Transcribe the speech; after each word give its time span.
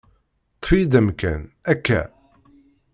Ṭṭef-iyi-d 0.57 0.93
amkan, 0.99 1.41
akka? 1.71 2.01